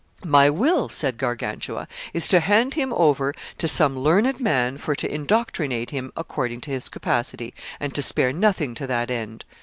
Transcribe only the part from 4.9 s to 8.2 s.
to indoctrinate him according to his capacity, and to